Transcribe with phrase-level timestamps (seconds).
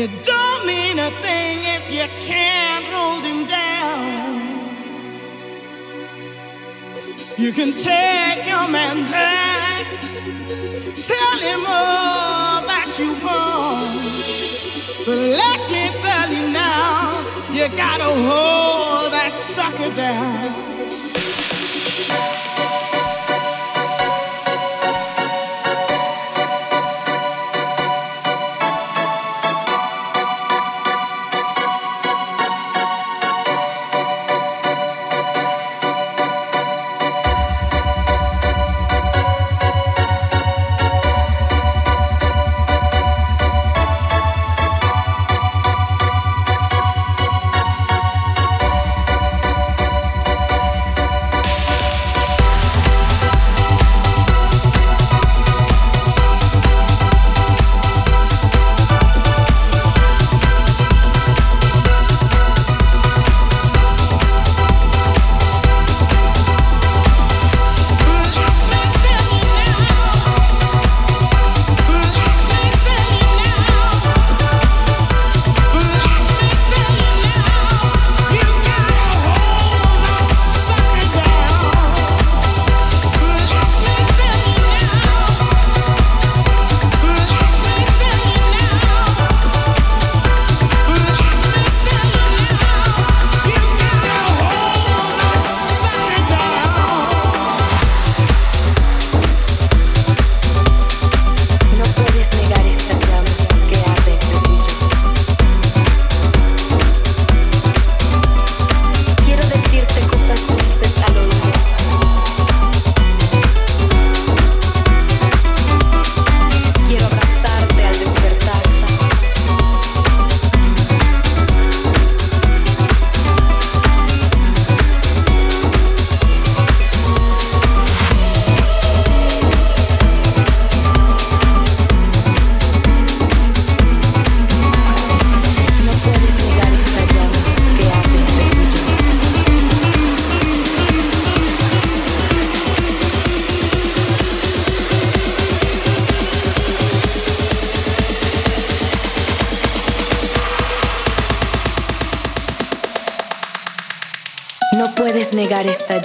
[0.00, 4.38] It don't mean a thing if you can't hold him down.
[7.36, 9.86] You can take your man back,
[10.94, 13.98] tell him all that you want.
[15.04, 17.10] But let me tell you now,
[17.50, 20.68] you gotta hold that sucker down.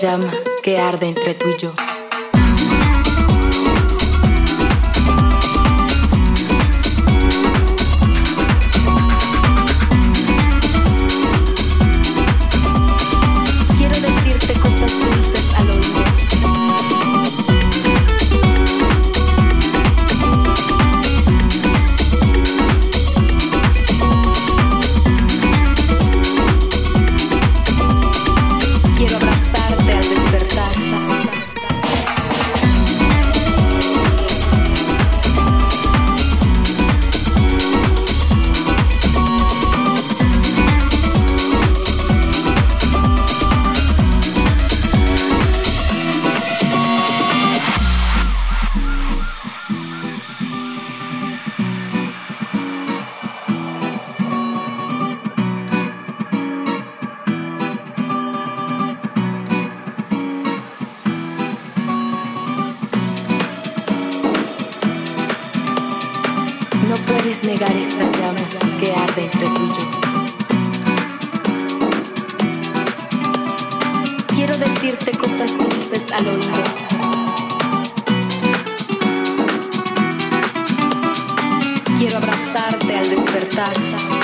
[0.03, 0.42] Jam.
[66.93, 68.47] No puedes negar esta llama
[68.79, 69.85] que arde entre tú y yo.
[74.35, 76.63] Quiero decirte cosas dulces al oído.
[81.97, 84.22] Quiero abrazarte al despertar.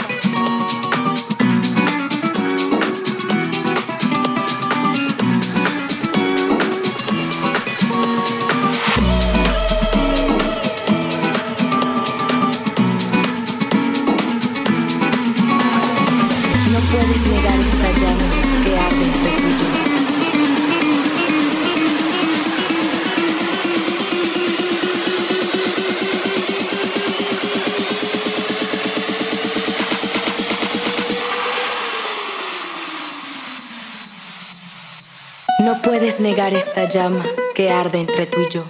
[36.54, 38.64] Esta llama que arde entre tú y yo.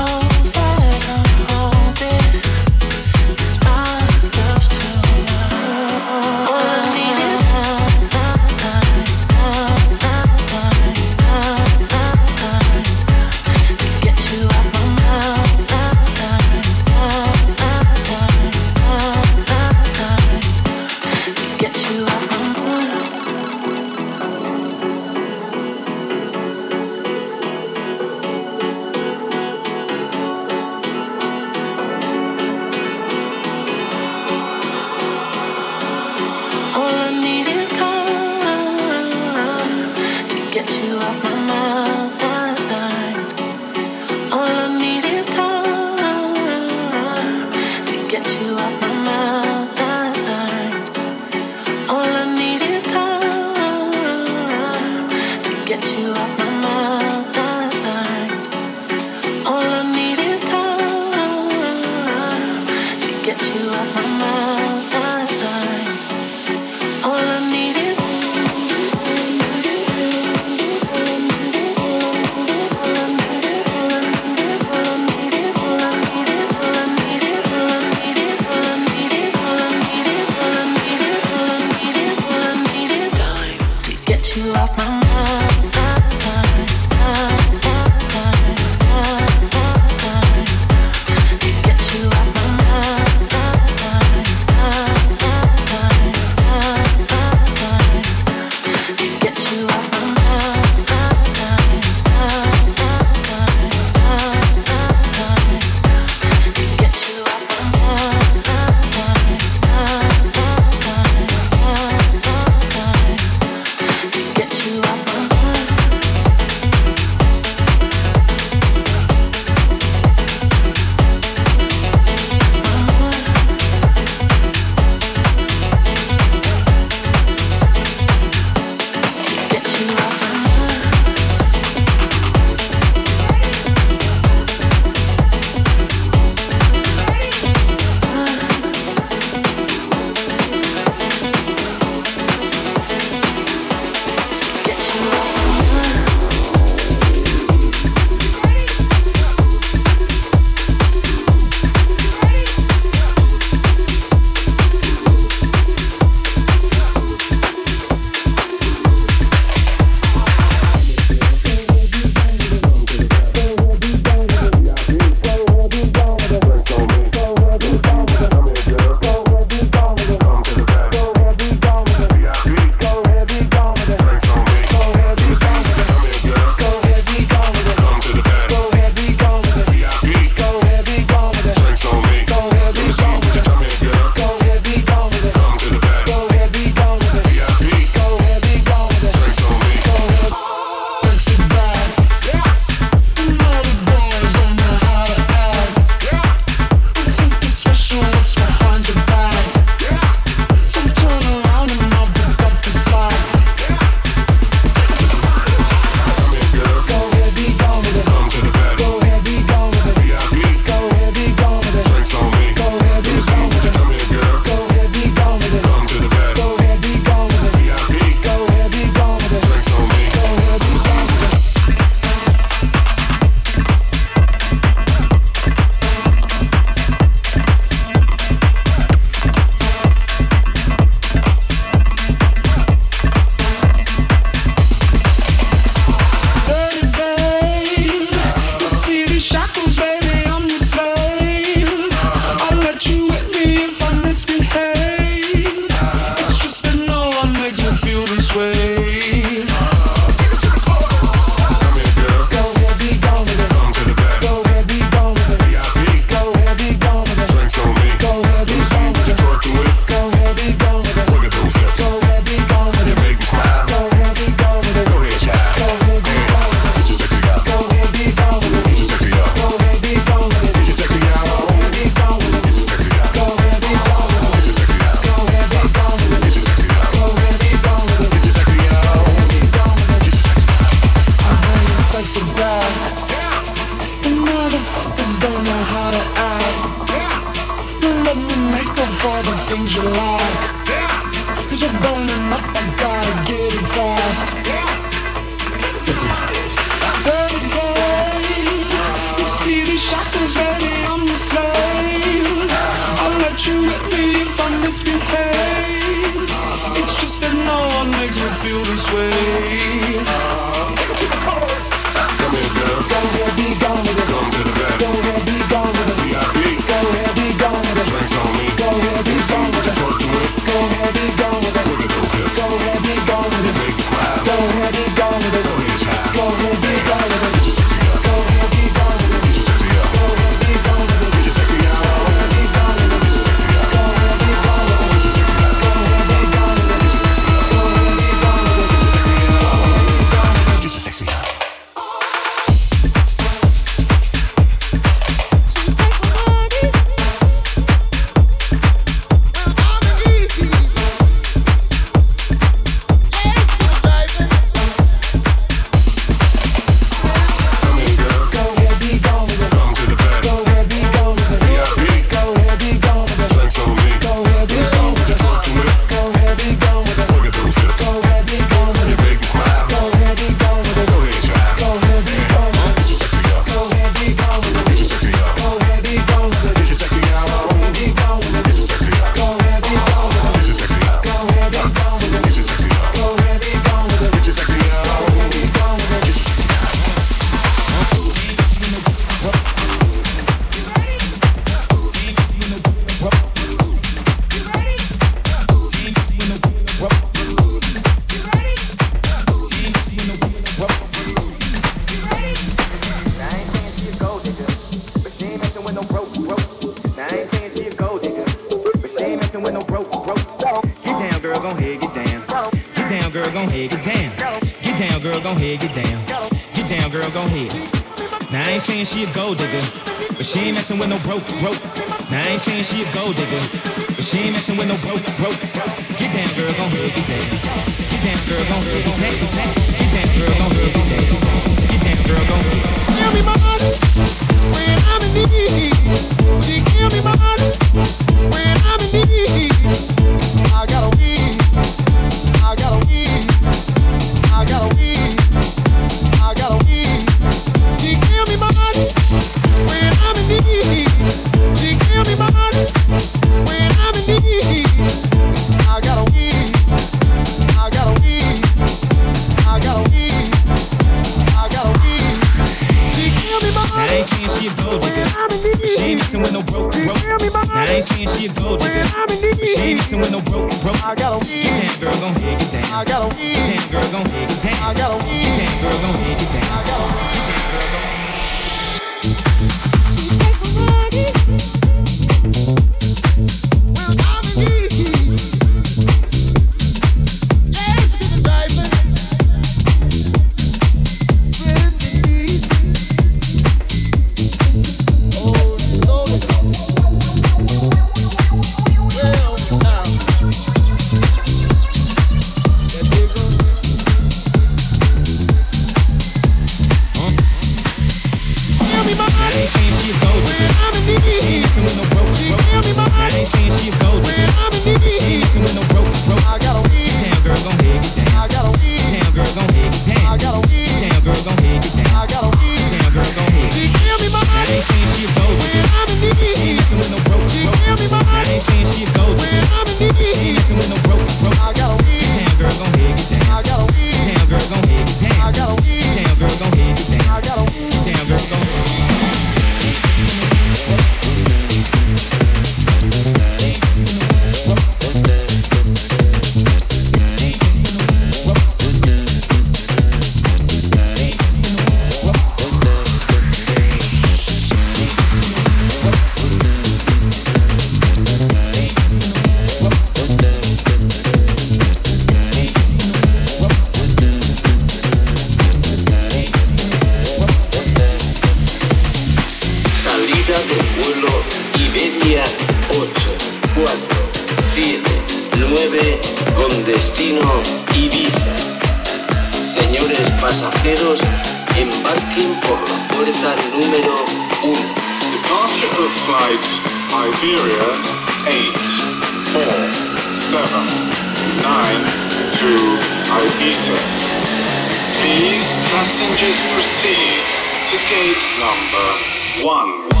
[599.51, 600.00] One.